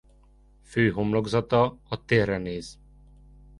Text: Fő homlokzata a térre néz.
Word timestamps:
Fő 0.63 0.91
homlokzata 0.91 1.77
a 1.89 2.05
térre 2.05 2.37
néz. 2.37 2.77